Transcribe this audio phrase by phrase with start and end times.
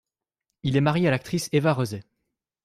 [0.63, 1.99] Il est marié à l'actrice Eva Röse.